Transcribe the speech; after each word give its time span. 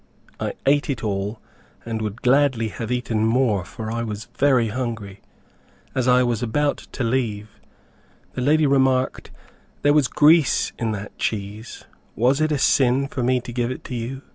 I 0.39 0.53
ate 0.65 0.89
it 0.89 1.03
all, 1.03 1.39
and 1.85 2.01
would 2.01 2.23
gladly 2.23 2.69
have 2.69 2.91
eaten 2.91 3.23
more, 3.23 3.63
for 3.63 3.91
I 3.91 4.01
was 4.01 4.29
very 4.35 4.69
hungry. 4.69 5.21
As 5.93 6.07
I 6.07 6.23
was 6.23 6.41
about 6.41 6.77
to 6.93 7.03
leave, 7.03 7.49
the 8.33 8.41
lady 8.41 8.65
remarked, 8.65 9.29
"There 9.83 9.93
was 9.93 10.07
grease 10.07 10.71
in 10.79 10.91
that 10.93 11.19
cheese, 11.19 11.85
was 12.15 12.41
it 12.41 12.51
a 12.51 12.57
sin 12.57 13.09
for 13.09 13.21
me 13.21 13.41
to 13.41 13.53
give 13.53 13.69
it 13.69 13.83
to 13.83 13.93
you?" 13.95 14.23